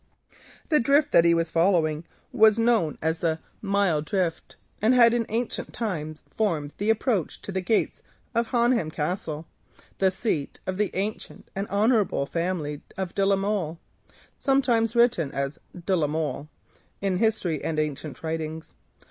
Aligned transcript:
The 0.69 0.79
drift 0.79 1.11
that 1.11 1.25
he 1.25 1.35
was 1.35 1.51
following 1.51 2.05
is 2.33 2.57
known 2.57 2.97
as 3.03 3.19
the 3.19 3.37
mile 3.61 4.01
drift, 4.01 4.55
and 4.81 4.95
had 4.95 5.13
in 5.13 5.27
ancient 5.29 5.73
times 5.73 6.23
formed 6.35 6.73
the 6.79 6.89
approach 6.89 7.39
to 7.43 7.51
the 7.51 7.61
gates 7.61 8.01
of 8.33 8.47
Honham 8.47 8.89
Castle, 8.89 9.45
the 9.99 10.09
seat 10.09 10.59
of 10.65 10.77
the 10.77 10.89
ancient 10.95 11.51
and 11.55 11.67
honourable 11.67 12.25
family 12.25 12.81
of 12.97 13.13
de 13.13 13.27
la 13.27 13.35
Molle 13.35 13.77
(sometimes 14.39 14.95
written 14.95 15.29
"Delamol" 15.85 16.47
in 16.99 17.17
history 17.17 17.63
and 17.63 17.79
old 17.79 18.23
writings). 18.23 18.73